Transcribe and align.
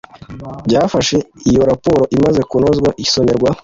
byafashwe 0.67 1.17
Iyo 1.49 1.61
raporo 1.71 2.01
imaze 2.17 2.41
kunozwa 2.49 2.89
isomerwa 3.03 3.49